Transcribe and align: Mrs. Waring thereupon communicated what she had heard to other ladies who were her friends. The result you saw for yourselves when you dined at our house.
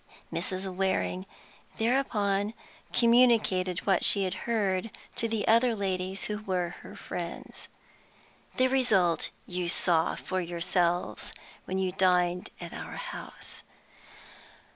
Mrs. 0.33 0.65
Waring 0.75 1.27
thereupon 1.77 2.55
communicated 2.91 3.85
what 3.85 4.03
she 4.03 4.23
had 4.23 4.33
heard 4.49 4.89
to 5.17 5.45
other 5.45 5.75
ladies 5.75 6.23
who 6.23 6.39
were 6.41 6.69
her 6.81 6.95
friends. 6.95 7.67
The 8.57 8.67
result 8.67 9.29
you 9.45 9.69
saw 9.69 10.15
for 10.15 10.41
yourselves 10.41 11.33
when 11.65 11.77
you 11.77 11.91
dined 11.91 12.49
at 12.59 12.73
our 12.73 12.95
house. 12.95 13.61